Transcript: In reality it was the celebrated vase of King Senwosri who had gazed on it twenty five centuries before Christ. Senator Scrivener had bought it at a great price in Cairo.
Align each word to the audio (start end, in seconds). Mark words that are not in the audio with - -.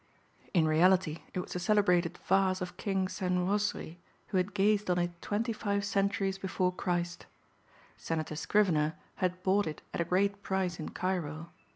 In 0.51 0.65
reality 0.67 1.19
it 1.31 1.41
was 1.41 1.53
the 1.53 1.59
celebrated 1.59 2.17
vase 2.25 2.59
of 2.59 2.75
King 2.75 3.07
Senwosri 3.07 3.99
who 4.29 4.37
had 4.37 4.55
gazed 4.55 4.89
on 4.89 4.97
it 4.97 5.11
twenty 5.21 5.53
five 5.53 5.85
centuries 5.85 6.39
before 6.39 6.71
Christ. 6.73 7.27
Senator 7.97 8.35
Scrivener 8.35 8.95
had 9.17 9.43
bought 9.43 9.67
it 9.67 9.83
at 9.93 10.01
a 10.01 10.05
great 10.05 10.41
price 10.41 10.79
in 10.79 10.89
Cairo. 10.89 11.51